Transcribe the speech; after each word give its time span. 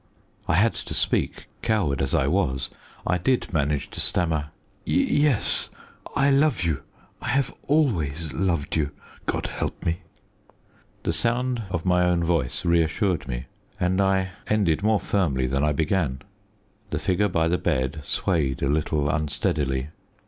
I 0.47 0.55
had 0.55 0.73
to 0.73 0.95
speak. 0.95 1.45
Coward 1.61 2.01
as 2.01 2.15
I 2.15 2.25
was, 2.25 2.71
I 3.05 3.19
did 3.19 3.53
manage 3.53 3.91
to 3.91 3.99
stammer 4.01 4.47
"Yes; 4.83 5.69
I 6.15 6.31
love 6.31 6.63
you. 6.63 6.81
I 7.21 7.27
have 7.27 7.53
always 7.67 8.33
loved 8.33 8.75
you, 8.75 8.89
God 9.27 9.45
help 9.45 9.85
me!" 9.85 9.99
The 11.03 11.13
sound 11.13 11.61
of 11.69 11.85
my 11.85 12.03
own 12.03 12.23
voice 12.23 12.65
reassured 12.65 13.27
me, 13.27 13.45
and 13.79 14.01
I 14.01 14.31
ended 14.47 14.81
more 14.81 14.99
firmly 14.99 15.45
than 15.45 15.63
I 15.63 15.71
began. 15.71 16.23
The 16.89 16.97
figure 16.97 17.29
by 17.29 17.47
the 17.47 17.59
bed 17.59 18.01
swayed 18.03 18.63
a 18.63 18.69
little 18.69 19.07
unsteadily. 19.07 19.89